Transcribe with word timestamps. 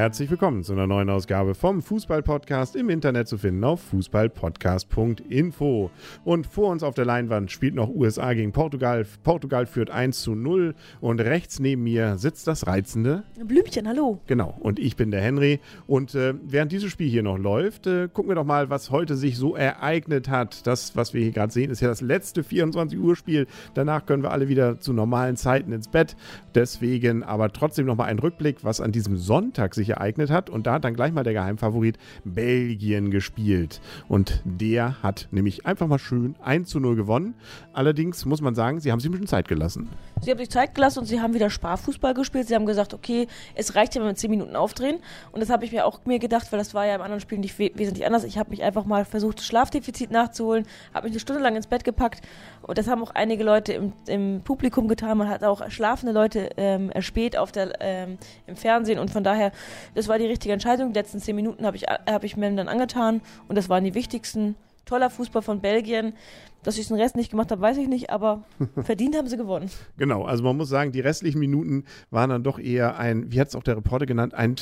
Herzlich 0.00 0.30
willkommen 0.30 0.64
zu 0.64 0.72
einer 0.72 0.86
neuen 0.86 1.10
Ausgabe 1.10 1.54
vom 1.54 1.82
Fußball-Podcast 1.82 2.74
im 2.74 2.88
Internet 2.88 3.28
zu 3.28 3.36
finden 3.36 3.62
auf 3.64 3.82
fußballpodcast.info. 3.82 5.90
Und 6.24 6.46
vor 6.46 6.70
uns 6.70 6.82
auf 6.82 6.94
der 6.94 7.04
Leinwand 7.04 7.50
spielt 7.50 7.74
noch 7.74 7.90
USA 7.90 8.32
gegen 8.32 8.52
Portugal. 8.52 9.06
Portugal 9.22 9.66
führt 9.66 9.90
1 9.90 10.22
zu 10.22 10.34
0 10.34 10.74
und 11.02 11.20
rechts 11.20 11.60
neben 11.60 11.82
mir 11.82 12.16
sitzt 12.16 12.46
das 12.46 12.66
reizende 12.66 13.24
Blümchen, 13.44 13.86
hallo. 13.86 14.22
Genau, 14.26 14.56
und 14.60 14.78
ich 14.78 14.96
bin 14.96 15.10
der 15.10 15.20
Henry. 15.20 15.60
Und 15.86 16.14
äh, 16.14 16.32
während 16.44 16.72
dieses 16.72 16.90
Spiel 16.90 17.10
hier 17.10 17.22
noch 17.22 17.36
läuft, 17.36 17.86
äh, 17.86 18.08
gucken 18.10 18.30
wir 18.30 18.36
doch 18.36 18.46
mal, 18.46 18.70
was 18.70 18.90
heute 18.90 19.16
sich 19.16 19.36
so 19.36 19.54
ereignet 19.54 20.30
hat. 20.30 20.66
Das, 20.66 20.96
was 20.96 21.12
wir 21.12 21.20
hier 21.20 21.32
gerade 21.32 21.52
sehen, 21.52 21.70
ist 21.70 21.82
ja 21.82 21.88
das 21.88 22.00
letzte 22.00 22.40
24-Uhr-Spiel. 22.40 23.46
Danach 23.74 24.06
können 24.06 24.22
wir 24.22 24.30
alle 24.30 24.48
wieder 24.48 24.80
zu 24.80 24.94
normalen 24.94 25.36
Zeiten 25.36 25.72
ins 25.72 25.88
Bett. 25.88 26.16
Deswegen 26.54 27.22
aber 27.22 27.52
trotzdem 27.52 27.84
nochmal 27.84 28.08
ein 28.08 28.18
Rückblick, 28.18 28.64
was 28.64 28.80
an 28.80 28.92
diesem 28.92 29.18
Sonntag 29.18 29.74
sich 29.74 29.89
ereignet 29.90 30.30
hat. 30.30 30.50
Und 30.50 30.66
da 30.66 30.74
hat 30.74 30.84
dann 30.84 30.94
gleich 30.94 31.12
mal 31.12 31.24
der 31.24 31.32
Geheimfavorit 31.32 31.98
Belgien 32.24 33.10
gespielt. 33.10 33.80
Und 34.08 34.42
der 34.44 35.02
hat 35.02 35.28
nämlich 35.30 35.66
einfach 35.66 35.86
mal 35.86 35.98
schön 35.98 36.34
1 36.42 36.68
zu 36.68 36.80
0 36.80 36.96
gewonnen. 36.96 37.34
Allerdings 37.72 38.24
muss 38.24 38.40
man 38.40 38.54
sagen, 38.54 38.80
sie 38.80 38.92
haben 38.92 39.00
sich 39.00 39.08
ein 39.08 39.12
bisschen 39.12 39.26
Zeit 39.26 39.48
gelassen. 39.48 39.88
Sie 40.20 40.30
haben 40.30 40.38
sich 40.38 40.50
Zeit 40.50 40.74
gelassen 40.74 41.00
und 41.00 41.06
sie 41.06 41.20
haben 41.20 41.32
wieder 41.34 41.48
Sparfußball 41.48 42.12
gespielt. 42.14 42.46
Sie 42.48 42.54
haben 42.54 42.66
gesagt, 42.66 42.92
okay, 42.92 43.26
es 43.54 43.74
reicht 43.74 43.94
ja, 43.94 44.00
wenn 44.02 44.08
wir 44.08 44.14
10 44.14 44.30
Minuten 44.30 44.56
aufdrehen. 44.56 44.98
Und 45.32 45.40
das 45.40 45.48
habe 45.48 45.64
ich 45.64 45.72
mir 45.72 45.86
auch 45.86 46.00
mir 46.04 46.18
gedacht, 46.18 46.52
weil 46.52 46.58
das 46.58 46.74
war 46.74 46.86
ja 46.86 46.94
im 46.94 47.00
anderen 47.00 47.20
Spiel 47.20 47.38
nicht 47.38 47.58
wesentlich 47.58 48.04
anders. 48.04 48.24
Ich 48.24 48.38
habe 48.38 48.50
mich 48.50 48.62
einfach 48.62 48.84
mal 48.84 49.04
versucht, 49.04 49.42
Schlafdefizit 49.42 50.10
nachzuholen, 50.10 50.66
habe 50.92 51.04
mich 51.04 51.12
eine 51.12 51.20
Stunde 51.20 51.42
lang 51.42 51.56
ins 51.56 51.66
Bett 51.66 51.84
gepackt. 51.84 52.20
Und 52.62 52.76
das 52.76 52.86
haben 52.86 53.02
auch 53.02 53.12
einige 53.14 53.44
Leute 53.44 53.72
im, 53.72 53.92
im 54.06 54.42
Publikum 54.42 54.88
getan. 54.88 55.16
Man 55.18 55.28
hat 55.28 55.42
auch 55.42 55.70
schlafende 55.70 56.12
Leute 56.12 56.50
ähm, 56.56 56.90
erspäht 56.90 57.36
auf 57.36 57.52
der, 57.52 57.80
ähm, 57.80 58.18
im 58.46 58.56
Fernsehen. 58.56 58.98
Und 58.98 59.10
von 59.10 59.24
daher, 59.24 59.52
das 59.94 60.08
war 60.08 60.18
die 60.18 60.26
richtige 60.26 60.52
Entscheidung. 60.52 60.92
Die 60.92 60.98
letzten 60.98 61.20
10 61.20 61.34
Minuten 61.36 61.66
habe 61.66 61.76
ich, 61.76 61.84
hab 61.84 62.24
ich 62.24 62.36
mir 62.36 62.50
dann 62.50 62.68
angetan. 62.68 63.20
Und 63.48 63.56
das 63.56 63.68
waren 63.68 63.84
die 63.84 63.94
wichtigsten. 63.94 64.56
Toller 64.84 65.10
Fußball 65.10 65.42
von 65.42 65.60
Belgien. 65.60 66.14
Dass 66.62 66.76
ich 66.76 66.88
den 66.88 66.98
Rest 66.98 67.16
nicht 67.16 67.30
gemacht 67.30 67.50
habe, 67.50 67.62
weiß 67.62 67.78
ich 67.78 67.88
nicht, 67.88 68.10
aber 68.10 68.44
verdient 68.82 69.16
haben 69.16 69.28
sie 69.28 69.38
gewonnen. 69.38 69.70
Genau, 69.96 70.24
also 70.24 70.44
man 70.44 70.58
muss 70.58 70.68
sagen, 70.68 70.92
die 70.92 71.00
restlichen 71.00 71.38
Minuten 71.38 71.84
waren 72.10 72.28
dann 72.28 72.42
doch 72.42 72.58
eher 72.58 72.98
ein, 72.98 73.32
wie 73.32 73.40
hat 73.40 73.48
es 73.48 73.56
auch 73.56 73.62
der 73.62 73.78
Reporter 73.78 74.04
genannt, 74.04 74.34
ein 74.34 74.56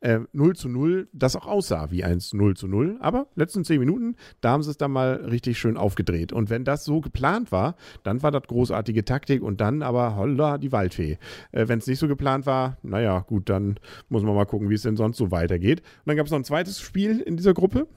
äh, 0.00 0.20
0 0.32 0.54
zu 0.54 0.68
0, 0.68 1.08
das 1.12 1.34
auch 1.34 1.46
aussah 1.46 1.90
wie 1.90 2.04
ein 2.04 2.20
0 2.32 2.56
zu 2.56 2.68
0. 2.68 2.98
Aber 3.00 3.26
letzten 3.34 3.64
zehn 3.64 3.80
Minuten, 3.80 4.14
da 4.40 4.50
haben 4.50 4.62
sie 4.62 4.70
es 4.70 4.76
dann 4.76 4.92
mal 4.92 5.14
richtig 5.28 5.58
schön 5.58 5.76
aufgedreht. 5.76 6.32
Und 6.32 6.50
wenn 6.50 6.64
das 6.64 6.84
so 6.84 7.00
geplant 7.00 7.50
war, 7.50 7.74
dann 8.04 8.22
war 8.22 8.30
das 8.30 8.44
großartige 8.44 9.04
Taktik 9.04 9.42
und 9.42 9.60
dann 9.60 9.82
aber 9.82 10.14
holla 10.14 10.56
die 10.56 10.70
Waldfee. 10.70 11.18
Äh, 11.50 11.66
wenn 11.66 11.80
es 11.80 11.88
nicht 11.88 11.98
so 11.98 12.06
geplant 12.06 12.46
war, 12.46 12.76
naja, 12.84 13.24
gut, 13.26 13.48
dann 13.48 13.80
muss 14.08 14.22
man 14.22 14.36
mal 14.36 14.46
gucken, 14.46 14.70
wie 14.70 14.74
es 14.74 14.82
denn 14.82 14.96
sonst 14.96 15.16
so 15.16 15.32
weitergeht. 15.32 15.80
Und 15.80 16.06
dann 16.06 16.16
gab 16.16 16.26
es 16.26 16.30
noch 16.30 16.38
ein 16.38 16.44
zweites 16.44 16.80
Spiel 16.80 17.18
in 17.18 17.36
dieser 17.36 17.54
Gruppe. 17.54 17.88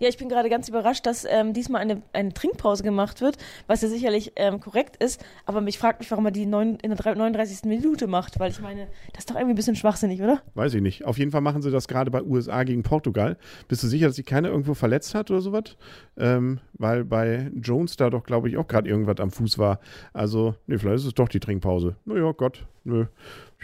Ja, 0.00 0.08
ich 0.08 0.16
bin 0.16 0.28
gerade 0.28 0.48
ganz 0.48 0.68
überrascht, 0.68 1.06
dass 1.06 1.26
ähm, 1.28 1.52
diesmal 1.52 1.80
eine, 1.80 2.02
eine 2.12 2.32
Trinkpause 2.32 2.84
gemacht 2.84 3.20
wird, 3.20 3.36
was 3.66 3.82
ja 3.82 3.88
sicherlich 3.88 4.32
ähm, 4.36 4.60
korrekt 4.60 5.02
ist. 5.02 5.24
Aber 5.44 5.60
mich 5.60 5.76
fragt 5.78 5.98
mich, 5.98 6.10
warum 6.12 6.24
er 6.26 6.30
die 6.30 6.46
neun, 6.46 6.76
in 6.76 6.94
der 6.94 7.16
39. 7.16 7.64
Minute 7.64 8.06
macht, 8.06 8.38
weil 8.38 8.52
ich 8.52 8.60
meine, 8.60 8.86
das 9.12 9.20
ist 9.20 9.30
doch 9.30 9.34
irgendwie 9.34 9.54
ein 9.54 9.56
bisschen 9.56 9.74
schwachsinnig, 9.74 10.22
oder? 10.22 10.40
Weiß 10.54 10.74
ich 10.74 10.82
nicht. 10.82 11.04
Auf 11.04 11.18
jeden 11.18 11.32
Fall 11.32 11.40
machen 11.40 11.62
sie 11.62 11.72
das 11.72 11.88
gerade 11.88 12.12
bei 12.12 12.22
USA 12.22 12.62
gegen 12.62 12.84
Portugal. 12.84 13.36
Bist 13.66 13.82
du 13.82 13.88
sicher, 13.88 14.06
dass 14.06 14.16
sich 14.16 14.26
keiner 14.26 14.50
irgendwo 14.50 14.74
verletzt 14.74 15.16
hat 15.16 15.32
oder 15.32 15.40
sowas? 15.40 15.76
Ähm, 16.16 16.60
weil 16.74 17.04
bei 17.04 17.50
Jones 17.60 17.96
da 17.96 18.08
doch, 18.08 18.22
glaube 18.22 18.48
ich, 18.48 18.56
auch 18.56 18.68
gerade 18.68 18.88
irgendwas 18.88 19.18
am 19.18 19.32
Fuß 19.32 19.58
war. 19.58 19.80
Also, 20.12 20.54
nee, 20.68 20.78
vielleicht 20.78 20.98
ist 20.98 21.06
es 21.06 21.14
doch 21.14 21.28
die 21.28 21.40
Trinkpause. 21.40 21.96
Naja, 22.04 22.30
Gott, 22.32 22.66
nö. 22.84 23.06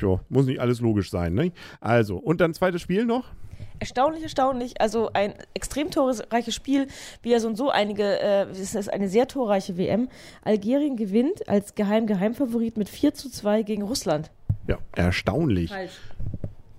Ja, 0.01 0.21
muss 0.29 0.47
nicht 0.47 0.61
alles 0.61 0.81
logisch 0.81 1.11
sein, 1.11 1.35
ne? 1.35 1.53
Also, 1.81 2.17
und 2.17 2.41
dann 2.41 2.55
zweites 2.55 2.83
Spiel 2.83 3.05
noch? 3.05 3.31
Erstaunlich, 3.85 4.23
erstaunlich. 4.23 4.81
Also 4.81 5.11
ein 5.13 5.35
extrem 5.53 5.91
torreiches 5.91 6.55
Spiel, 6.55 6.89
wie 7.23 7.31
ja 7.31 7.41
so 7.41 7.49
und 7.49 7.57
so 7.57 7.71
einige, 7.71 8.21
äh, 8.21 8.47
es 8.51 8.75
ist 8.75 8.93
eine 8.93 9.09
sehr 9.09 9.29
torreiche 9.29 9.77
WM. 9.77 10.09
Algerien 10.43 10.97
gewinnt 10.97 11.49
als 11.49 11.75
Geheim-Geheimfavorit 11.75 12.77
mit 12.79 12.89
4 12.89 13.15
zu 13.15 13.31
2 13.31 13.63
gegen 13.63 13.83
Russland. 13.83 14.31
Ja, 14.67 14.79
erstaunlich. 14.97 15.71
Falsch. 15.71 16.01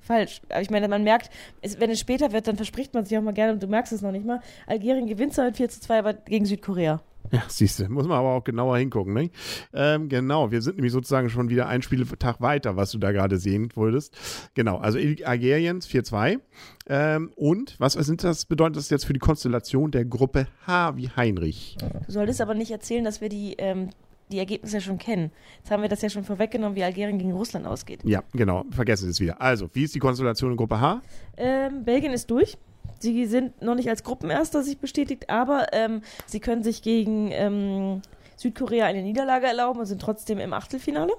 Falsch. 0.02 0.42
Aber 0.50 0.62
ich 0.62 0.70
meine, 0.70 0.88
man 0.88 1.04
merkt, 1.04 1.30
es, 1.62 1.80
wenn 1.80 1.92
es 1.92 2.00
später 2.00 2.32
wird, 2.32 2.48
dann 2.48 2.56
verspricht 2.58 2.94
man 2.94 3.06
sich 3.06 3.18
auch 3.18 3.22
mal 3.22 3.34
gerne 3.34 3.54
und 3.54 3.62
du 3.62 3.68
merkst 3.68 3.94
es 3.94 4.02
noch 4.02 4.12
nicht 4.12 4.26
mal. 4.26 4.42
Algerien 4.66 5.08
gewinnt 5.08 5.34
zwar 5.34 5.46
mit 5.46 5.58
4 5.58 5.70
zu 5.70 5.82
2, 5.82 6.00
aber 6.00 6.14
gegen 6.14 6.46
Südkorea. 6.46 7.02
Ja, 7.32 7.44
siehst 7.48 7.80
du, 7.80 7.90
muss 7.90 8.08
man 8.08 8.18
aber 8.18 8.30
auch 8.30 8.44
genauer 8.44 8.78
hingucken. 8.78 9.14
Ne? 9.14 9.30
Ähm, 9.74 10.10
genau, 10.10 10.52
wir 10.52 10.62
sind 10.62 10.76
nämlich 10.76 10.94
sozusagen 10.94 11.30
schon 11.30 11.50
wieder 11.50 11.68
einen 11.68 11.84
Spieltag 11.84 12.42
weiter, 12.42 12.76
was 12.76 12.92
du 12.92 12.98
da 12.98 13.12
gerade 13.12 13.38
sehen 13.38 13.70
wolltest. 13.76 14.16
Genau, 14.54 14.78
also 14.78 15.00
Algeriens 15.24 15.88
4-2. 15.88 16.40
Ähm, 16.88 17.32
und 17.36 17.80
was 17.80 17.94
sind 17.94 18.24
das, 18.24 18.46
bedeutet 18.46 18.78
das 18.78 18.90
jetzt 18.90 19.06
für 19.06 19.14
die 19.14 19.20
Konstellation 19.20 19.92
der 19.92 20.06
Gruppe 20.06 20.48
H 20.68 20.98
wie 20.98 21.10
Heinrich? 21.10 21.78
Du 22.06 22.12
solltest 22.12 22.42
aber 22.42 22.54
nicht 22.54 22.72
erzählen, 22.72 23.04
dass 23.04 23.22
wir 23.22 23.30
die, 23.30 23.56
ähm, 23.58 23.90
die 24.32 24.40
Ergebnisse 24.40 24.78
ja 24.78 24.82
schon 24.82 24.98
kennen. 24.98 25.32
Jetzt 25.58 25.72
haben 25.72 25.82
wir 25.82 25.90
das 25.90 26.02
ja 26.02 26.10
schon 26.10 26.24
vorweggenommen, 26.24 26.76
wie 26.76 26.84
Algerien 26.84 27.18
gegen 27.18 27.32
Russland 27.32 27.66
ausgeht. 27.66 28.02
Ja, 28.04 28.24
genau, 28.34 28.66
vergessen 28.72 29.06
Sie 29.06 29.12
es 29.12 29.20
wieder. 29.20 29.42
Also, 29.42 29.70
wie 29.74 29.84
ist 29.84 29.96
die 29.96 30.00
Konstellation 30.00 30.52
in 30.52 30.58
Gruppe 30.58 30.80
H? 30.80 31.02
Ähm, 31.38 31.84
Belgien 31.84 32.14
ist 32.14 32.30
durch. 32.30 32.58
Sie 33.00 33.26
sind 33.26 33.62
noch 33.62 33.76
nicht 33.76 33.90
als 33.90 34.04
Gruppenerster 34.04 34.64
sich 34.64 34.80
bestätigt, 34.80 35.30
aber 35.30 35.74
ähm, 35.74 36.02
sie 36.26 36.40
können 36.40 36.64
sich 36.64 36.82
gegen 36.82 37.32
ähm, 37.32 38.02
Südkorea 38.38 38.86
eine 38.86 39.02
Niederlage 39.02 39.48
erlauben 39.48 39.80
und 39.80 39.86
sind 39.86 40.02
trotzdem 40.02 40.40
im 40.40 40.54
Achtelfinale, 40.54 41.14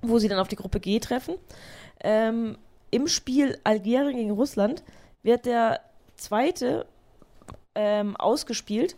wo 0.00 0.18
sie 0.18 0.28
dann 0.28 0.38
auf 0.38 0.48
die 0.48 0.56
Gruppe 0.56 0.80
G 0.80 0.98
treffen. 1.00 1.34
Ähm, 2.00 2.56
Im 2.90 3.08
Spiel 3.08 3.58
Algerien 3.64 4.16
gegen 4.16 4.30
Russland 4.30 4.82
wird 5.22 5.46
der 5.46 5.80
zweite 6.16 6.86
ähm, 7.74 8.16
ausgespielt. 8.16 8.96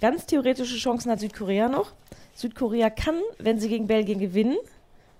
Ganz 0.00 0.26
theoretische 0.26 0.76
Chancen 0.76 1.10
hat 1.10 1.20
Südkorea 1.20 1.68
noch. 1.68 1.92
Südkorea 2.34 2.90
kann, 2.90 3.20
wenn 3.38 3.58
sie 3.60 3.68
gegen 3.68 3.86
Belgien 3.86 4.18
gewinnen, 4.18 4.56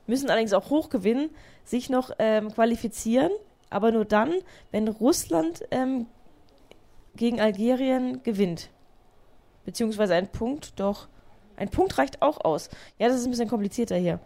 müssen 0.07 0.31
allerdings 0.31 0.53
auch 0.53 0.71
hoch 0.71 0.89
gewinnen, 0.89 1.31
sich 1.65 1.91
noch 1.91 2.11
ähm, 2.19 2.53
qualifizieren 2.53 3.31
aber 3.73 3.93
nur 3.93 4.05
dann, 4.05 4.35
wenn 4.71 4.89
Russland 4.89 5.63
ähm, 5.71 6.07
gegen 7.17 7.41
Algerien 7.41 8.23
gewinnt. 8.23 8.71
Beziehungsweise 9.65 10.15
ein 10.15 10.29
Punkt, 10.29 10.79
doch. 10.81 11.09
Ein 11.57 11.69
Punkt 11.69 11.99
reicht 11.99 12.23
auch 12.23 12.45
aus. 12.45 12.71
Ja, 12.99 13.09
das 13.09 13.19
ist 13.19 13.27
ein 13.27 13.31
bisschen 13.31 13.49
komplizierter 13.49 13.97
hier. 13.97 14.21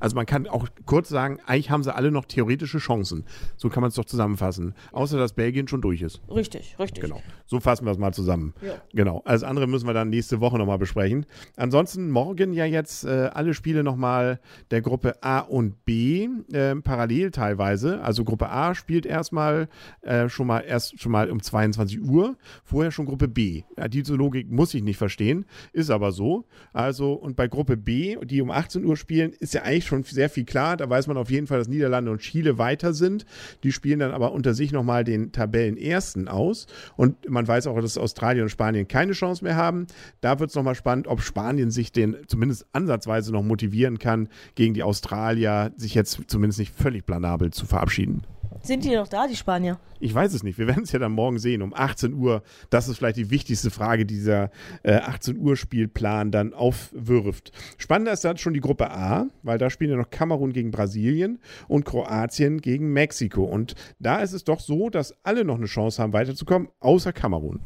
Also 0.00 0.16
man 0.16 0.26
kann 0.26 0.46
auch 0.48 0.66
kurz 0.86 1.08
sagen, 1.08 1.38
eigentlich 1.46 1.70
haben 1.70 1.82
sie 1.82 1.94
alle 1.94 2.10
noch 2.10 2.24
theoretische 2.24 2.78
Chancen. 2.78 3.24
So 3.56 3.68
kann 3.68 3.82
man 3.82 3.88
es 3.88 3.94
doch 3.94 4.04
zusammenfassen. 4.04 4.74
Außer 4.92 5.18
dass 5.18 5.34
Belgien 5.34 5.68
schon 5.68 5.82
durch 5.82 6.02
ist. 6.02 6.20
Richtig, 6.28 6.76
richtig. 6.78 7.04
Genau. 7.04 7.22
So 7.46 7.60
fassen 7.60 7.84
wir 7.84 7.92
es 7.92 7.98
mal 7.98 8.12
zusammen. 8.12 8.54
Ja. 8.62 8.74
Genau. 8.92 9.22
Alles 9.24 9.42
andere 9.42 9.66
müssen 9.66 9.86
wir 9.86 9.94
dann 9.94 10.08
nächste 10.08 10.40
Woche 10.40 10.58
nochmal 10.58 10.78
besprechen. 10.78 11.26
Ansonsten 11.56 12.10
morgen 12.10 12.52
ja 12.52 12.64
jetzt 12.64 13.04
äh, 13.04 13.30
alle 13.32 13.54
Spiele 13.54 13.84
nochmal 13.84 14.40
der 14.70 14.80
Gruppe 14.80 15.22
A 15.22 15.40
und 15.40 15.84
B 15.84 16.28
äh, 16.52 16.74
parallel 16.76 17.30
teilweise. 17.30 18.00
Also 18.02 18.24
Gruppe 18.24 18.48
A 18.48 18.74
spielt 18.74 19.04
erstmal 19.04 19.68
äh, 20.00 20.28
schon 20.28 20.46
mal 20.46 20.60
erst 20.60 21.00
schon 21.00 21.12
mal 21.12 21.30
um 21.30 21.42
22 21.42 22.02
Uhr. 22.02 22.36
Vorher 22.64 22.90
schon 22.90 23.06
Gruppe 23.06 23.28
B. 23.28 23.62
Ja, 23.76 23.88
diese 23.88 24.14
Logik 24.14 24.50
muss 24.50 24.72
ich 24.74 24.82
nicht 24.82 24.96
verstehen, 24.96 25.44
ist 25.72 25.90
aber 25.90 26.12
so. 26.12 26.46
Also 26.72 27.12
und 27.12 27.36
bei 27.36 27.48
Gruppe 27.48 27.76
B, 27.76 28.16
die 28.24 28.40
um 28.40 28.50
18 28.50 28.84
Uhr 28.84 28.96
spielen, 28.96 29.32
ist 29.32 29.54
ja 29.54 29.62
eigentlich 29.62 29.86
schon 29.86 29.89
sehr 30.04 30.30
viel 30.30 30.44
klar. 30.44 30.76
Da 30.76 30.88
weiß 30.88 31.06
man 31.06 31.16
auf 31.16 31.30
jeden 31.30 31.46
Fall, 31.46 31.58
dass 31.58 31.68
Niederlande 31.68 32.10
und 32.10 32.20
Chile 32.20 32.58
weiter 32.58 32.92
sind. 32.92 33.26
Die 33.62 33.72
spielen 33.72 33.98
dann 33.98 34.12
aber 34.12 34.32
unter 34.32 34.54
sich 34.54 34.72
nochmal 34.72 35.04
den 35.04 35.32
Tabellenersten 35.32 36.28
aus. 36.28 36.66
Und 36.96 37.28
man 37.28 37.46
weiß 37.46 37.66
auch, 37.66 37.80
dass 37.80 37.98
Australien 37.98 38.44
und 38.44 38.50
Spanien 38.50 38.88
keine 38.88 39.12
Chance 39.12 39.44
mehr 39.44 39.56
haben. 39.56 39.86
Da 40.20 40.40
wird 40.40 40.50
es 40.50 40.56
nochmal 40.56 40.74
spannend, 40.74 41.06
ob 41.06 41.22
Spanien 41.22 41.70
sich 41.70 41.92
den 41.92 42.16
zumindest 42.26 42.66
ansatzweise 42.72 43.32
noch 43.32 43.42
motivieren 43.42 43.98
kann, 43.98 44.28
gegen 44.54 44.74
die 44.74 44.82
Australier 44.82 45.72
sich 45.76 45.94
jetzt 45.94 46.20
zumindest 46.26 46.58
nicht 46.58 46.74
völlig 46.74 47.06
planabel 47.06 47.52
zu 47.52 47.66
verabschieden. 47.66 48.22
Sind 48.62 48.84
die 48.84 48.94
noch 48.94 49.08
da, 49.08 49.26
die 49.26 49.36
Spanier? 49.36 49.78
Ich 50.00 50.14
weiß 50.14 50.34
es 50.34 50.42
nicht. 50.42 50.58
Wir 50.58 50.66
werden 50.66 50.82
es 50.82 50.92
ja 50.92 50.98
dann 50.98 51.12
morgen 51.12 51.38
sehen, 51.38 51.62
um 51.62 51.74
18 51.74 52.14
Uhr. 52.14 52.42
Das 52.68 52.88
ist 52.88 52.98
vielleicht 52.98 53.16
die 53.16 53.30
wichtigste 53.30 53.70
Frage, 53.70 54.04
die 54.04 54.14
dieser 54.14 54.50
äh, 54.82 54.96
18 54.96 55.38
Uhr 55.38 55.56
Spielplan 55.56 56.30
dann 56.30 56.52
aufwirft. 56.52 57.52
Spannender 57.78 58.12
ist 58.12 58.24
dann 58.24 58.36
schon 58.36 58.54
die 58.54 58.60
Gruppe 58.60 58.90
A, 58.90 59.26
weil 59.42 59.58
da 59.58 59.70
spielen 59.70 59.90
ja 59.90 59.96
noch 59.96 60.10
Kamerun 60.10 60.52
gegen 60.52 60.70
Brasilien 60.70 61.40
und 61.68 61.84
Kroatien 61.84 62.60
gegen 62.60 62.92
Mexiko. 62.92 63.44
Und 63.44 63.74
da 63.98 64.20
ist 64.20 64.32
es 64.32 64.44
doch 64.44 64.60
so, 64.60 64.90
dass 64.90 65.14
alle 65.22 65.44
noch 65.44 65.56
eine 65.56 65.66
Chance 65.66 66.02
haben, 66.02 66.12
weiterzukommen, 66.12 66.68
außer 66.80 67.12
Kamerun. 67.12 67.60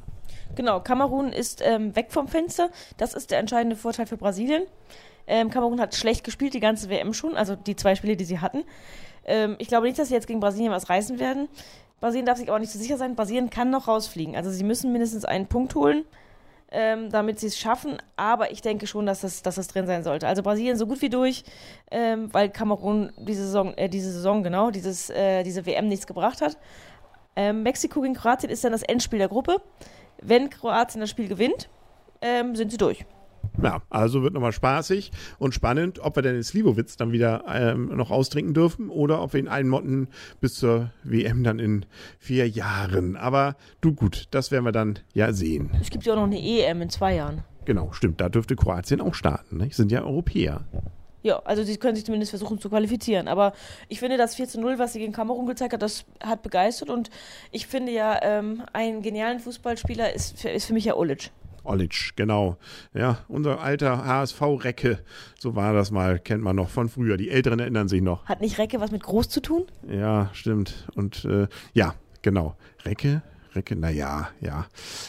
Genau, 0.55 0.81
Kamerun 0.81 1.33
ist 1.33 1.61
ähm, 1.65 1.97
weg 1.97 2.07
vom 2.11 2.29
Fenster. 2.29 2.71
Das 2.97 3.15
ist 3.15 3.33
der 3.33 3.41
entscheidende 3.41 3.77
Vorteil 3.77 4.07
für 4.07 4.17
Brasilien. 4.17 4.63
Ähm, 5.27 5.51
Kamerun 5.51 5.81
hat 5.81 5.95
schlecht 5.95 6.23
gespielt, 6.23 6.55
die 6.55 6.61
ganze 6.61 6.89
WM 6.89 7.15
schon, 7.15 7.35
also 7.35 7.57
die 7.57 7.77
zwei 7.77 7.95
Spiele, 7.95 8.17
die 8.17 8.25
sie 8.25 8.41
hatten. 8.41 8.63
Ähm, 9.27 9.57
ich 9.59 9.69
glaube 9.69 9.87
nicht, 9.87 9.99
dass 9.99 10.09
sie 10.09 10.15
jetzt 10.15 10.27
gegen 10.27 10.41
Brasilien 10.41 10.73
was 10.73 10.89
reißen 10.89 11.19
werden. 11.19 11.49
Brasilien 12.01 12.27
darf 12.27 12.39
sich 12.39 12.49
aber 12.49 12.59
nicht 12.59 12.73
so 12.73 12.79
sicher 12.79 12.99
sein. 12.99 13.15
Brasilien 13.17 13.51
kann 13.51 13.71
noch 13.71 13.89
rausfliegen. 13.89 14.37
Also 14.37 14.51
sie 14.51 14.65
müssen 14.65 14.93
mindestens 14.93 15.25
einen 15.25 15.47
Punkt 15.47 15.75
holen. 15.75 16.05
ähm, 16.75 17.11
damit 17.11 17.39
sie 17.39 17.47
es 17.47 17.57
schaffen. 17.59 17.99
Aber 18.17 18.51
ich 18.51 18.61
denke 18.61 18.87
schon, 18.87 19.07
dass 19.07 19.21
das, 19.21 19.43
dass 19.43 19.55
das 19.55 19.69
drin 19.69 19.87
sein 19.87 20.03
sollte. 20.03 20.27
Also 20.27 20.43
Brasilien 20.43 20.77
so 20.77 20.87
gut 20.87 21.01
wie 21.03 21.09
durch, 21.09 21.45
ähm, 21.91 22.33
weil 22.35 22.51
Kamerun 22.51 23.13
diese 23.17 23.45
Saison, 23.45 23.75
äh, 23.75 23.89
diese 23.89 24.13
Saison 24.13 24.43
genau, 24.43 24.71
dieses, 24.71 25.09
äh, 25.11 25.45
diese 25.45 25.65
WM 25.67 25.89
nichts 25.89 26.07
gebracht 26.07 26.43
hat. 26.43 26.59
Ähm, 27.37 27.63
Mexiko 27.63 28.01
gegen 28.01 28.15
Kroatien 28.15 28.51
ist 28.51 28.65
dann 28.65 28.73
das 28.73 28.83
Endspiel 28.83 29.21
der 29.21 29.29
Gruppe. 29.29 29.59
Wenn 30.21 30.51
Kroatien 30.51 31.01
das 31.01 31.11
Spiel 31.11 31.29
gewinnt, 31.29 31.69
ähm, 32.21 32.57
sind 32.57 32.71
sie 32.71 32.79
durch. 32.79 33.05
Ja, 33.63 33.83
also 33.89 34.23
wird 34.23 34.35
nochmal 34.35 34.53
spaßig 34.53 35.13
und 35.39 35.55
spannend, 35.55 36.01
ob 36.01 36.17
wir 36.17 36.23
denn 36.23 36.37
in 36.37 36.43
Slivovitz 36.43 36.97
dann 36.97 37.13
wieder 37.13 37.45
ähm, 37.49 37.97
noch 37.97 38.11
austrinken 38.11 38.55
dürfen 38.55 38.89
oder 38.89 39.23
ob 39.23 39.33
wir 39.33 39.41
ihn 39.41 39.49
einmotten 39.49 40.09
bis 40.41 40.55
zur 40.55 40.91
WM 41.05 41.45
dann 41.45 41.59
in 41.59 41.87
vier 42.19 42.49
Jahren. 42.49 43.17
Aber 43.17 43.57
du 43.81 43.95
gut, 43.95 44.27
das 44.33 44.51
werden 44.51 44.65
wir 44.65 44.73
dann 44.73 44.99
ja 45.13 45.33
sehen. 45.33 45.71
Es 45.81 45.91
gibt 45.91 46.05
ja 46.05 46.15
auch 46.15 46.17
noch 46.17 46.25
eine 46.25 46.41
EM 46.41 46.83
in 46.83 46.91
zwei 46.91 47.15
Jahren. 47.15 47.45
Genau, 47.65 47.93
stimmt. 47.93 48.21
Da 48.21 48.29
dürfte 48.29 48.57
Kroatien 48.57 49.01
auch 49.01 49.15
starten. 49.15 49.59
Ne? 49.59 49.69
Sind 49.71 49.91
ja 49.91 50.03
Europäer. 50.03 50.65
Ja, 51.23 51.39
also 51.45 51.63
sie 51.63 51.79
können 51.79 51.97
sich 51.97 52.05
zumindest 52.05 52.31
versuchen 52.31 52.59
zu 52.59 52.69
qualifizieren. 52.69 53.29
Aber 53.29 53.55
ich 53.89 54.01
finde, 54.01 54.19
das 54.19 54.35
4 54.35 54.47
zu 54.47 54.61
0, 54.61 54.79
was 54.79 54.93
sie 54.93 54.99
gegen 54.99 55.15
Kamerun 55.15 55.47
gezeigt 55.47 55.73
hat, 55.73 55.81
das 55.81 56.05
hat 56.23 56.43
begeistert. 56.43 56.91
Und 56.91 57.09
ich 57.51 57.67
finde 57.67 57.93
ja, 57.93 58.19
ähm, 58.23 58.63
einen 58.75 59.01
genialen 59.01 59.41
Fußballspieler 59.41 60.13
ist 60.13 60.39
für, 60.39 60.51
ist 60.51 60.67
für 60.67 60.75
mich 60.75 60.85
ja 60.85 60.97
Olic. 60.97 61.31
Olic, 61.65 62.13
genau. 62.17 62.59
Ja, 62.93 63.19
unser 63.29 63.61
alter 63.61 64.05
HSV-Recke, 64.05 64.99
so 65.39 65.57
war 65.57 65.73
das 65.73 65.91
mal, 65.91 66.19
kennt 66.19 66.43
man 66.43 66.57
noch 66.57 66.69
von 66.69 66.89
früher. 66.89 67.17
Die 67.17 67.31
Älteren 67.31 67.59
erinnern 67.59 67.89
sich 67.89 68.03
noch. 68.03 68.25
Hat 68.27 68.41
nicht 68.41 68.59
Recke 68.59 68.81
was 68.81 68.91
mit 68.91 69.03
groß 69.03 69.29
zu 69.29 69.41
tun? 69.41 69.65
Ja, 69.89 70.31
stimmt. 70.33 70.87
Und 70.95 71.25
äh, 71.25 71.49
ja, 71.73 71.95
genau. 72.23 72.57
Recke, 72.85 73.23
Recke, 73.55 73.77
naja, 73.77 74.29
ja. 74.41 74.67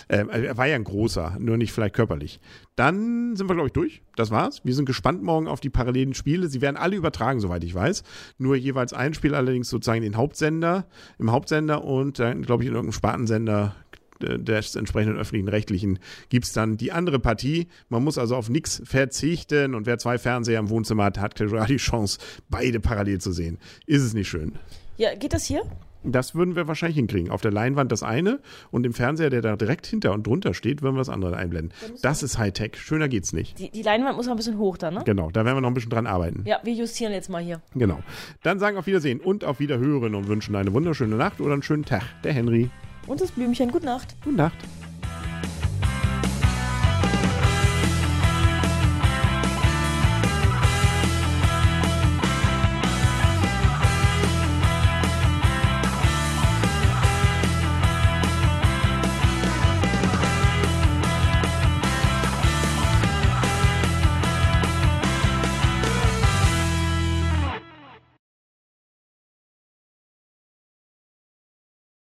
Ähm, 0.10 0.30
er 0.30 0.58
war 0.58 0.68
ja 0.68 0.76
ein 0.76 0.84
großer, 0.84 1.38
nur 1.40 1.58
nicht 1.58 1.72
vielleicht 1.72 1.96
körperlich. 1.96 2.40
Dann 2.76 3.36
sind 3.36 3.50
wir, 3.50 3.56
glaube 3.56 3.68
ich, 3.68 3.74
durch. 3.74 4.02
Das 4.16 4.32
war's. 4.32 4.62
Wir 4.64 4.74
sind 4.74 4.86
gespannt 4.86 5.24
morgen 5.24 5.48
auf 5.48 5.60
die 5.60 5.70
parallelen 5.70 6.14
Spiele. 6.14 6.48
Sie 6.48 6.62
werden 6.62 6.78
alle 6.78 6.96
übertragen, 6.96 7.40
soweit 7.40 7.64
ich 7.64 7.74
weiß. 7.74 8.04
Nur 8.38 8.56
jeweils 8.56 8.94
ein 8.94 9.14
Spiel 9.14 9.36
allerdings 9.36 9.70
sozusagen 9.70 10.02
den 10.02 10.18
Hauptsender, 10.18 10.86
im 11.18 11.32
Hauptsender 11.32 11.84
und 11.84 12.20
dann, 12.20 12.44
glaube 12.44 12.64
ich, 12.64 12.70
in 12.70 12.76
irgendeinem 12.76 12.98
Spartensender 12.98 13.76
des 14.22 14.76
entsprechenden 14.76 15.18
öffentlichen 15.18 15.48
Rechtlichen 15.48 16.00
gibt 16.30 16.46
es 16.46 16.54
dann 16.54 16.78
die 16.78 16.92
andere 16.92 17.20
Partie. 17.20 17.68
Man 17.90 18.04
muss 18.04 18.18
also 18.18 18.36
auf 18.36 18.50
nichts 18.50 18.82
verzichten 18.86 19.76
und 19.76 19.86
wer 19.86 19.98
zwei 19.98 20.18
Fernseher 20.18 20.60
im 20.60 20.70
Wohnzimmer 20.70 21.06
hat, 21.06 21.20
hat 21.20 21.36
gerade 21.36 21.68
die 21.68 21.78
Chance, 21.78 22.20
beide 22.50 22.80
parallel 22.80 23.20
zu 23.20 23.32
sehen. 23.32 23.58
Ist 23.86 24.04
es 24.04 24.14
nicht 24.14 24.28
schön? 24.28 24.54
Ja, 24.98 25.14
geht 25.16 25.34
das 25.34 25.46
hier? 25.46 25.64
Das 26.06 26.36
würden 26.36 26.56
wir 26.56 26.68
wahrscheinlich 26.68 26.98
hinkriegen. 26.98 27.32
Auf 27.32 27.42
der 27.42 27.52
Leinwand 27.52 27.92
das 27.92 28.04
eine 28.04 28.40
und 28.72 28.86
im 28.86 28.94
Fernseher, 28.94 29.30
der 29.30 29.42
da 29.42 29.56
direkt 29.56 29.88
hinter 29.88 30.14
und 30.14 30.26
drunter 30.26 30.54
steht, 30.54 30.82
würden 30.82 30.96
wir 30.96 31.00
das 31.00 31.10
andere 31.10 31.36
einblenden. 31.36 31.74
Das 32.02 32.24
ist 32.24 32.38
Hightech. 32.38 32.78
Schöner 32.78 33.08
geht's 33.08 33.34
nicht. 33.34 33.58
Die, 33.60 33.72
die 33.72 33.82
Leinwand 33.82 34.16
muss 34.16 34.28
noch 34.28 34.34
ein 34.34 34.38
bisschen 34.38 34.58
hoch 34.58 34.78
dann, 34.78 34.94
ne? 34.94 35.02
Genau, 35.04 35.32
da 35.32 35.44
werden 35.46 35.58
wir 35.58 35.62
noch 35.62 35.70
ein 35.70 35.74
bisschen 35.74 35.90
dran 35.90 36.08
arbeiten. 36.08 36.44
Ja, 36.46 36.60
wir 36.64 36.74
justieren 36.74 37.12
jetzt 37.12 37.30
mal 37.30 37.42
hier. 37.42 37.62
Genau. 37.74 38.00
Dann 38.44 38.60
sagen 38.60 38.78
auf 38.78 38.86
Wiedersehen 38.86 39.20
und 39.20 39.44
auf 39.44 39.60
Wiederhören 39.60 40.16
und 40.16 40.28
wünschen 40.28 40.56
eine 40.56 40.74
wunderschöne 40.74 41.16
Nacht 41.16 41.42
oder 41.42 41.54
einen 41.54 41.64
schönen 41.64 41.86
Tag. 41.86 42.04
Der 42.24 42.34
Henry. 42.34 42.70
Und 43.08 43.22
das 43.22 43.32
Blümchen. 43.32 43.72
Gute 43.72 43.86
Nacht. 43.86 44.16
Gute 44.24 44.36
Nacht. 44.36 44.58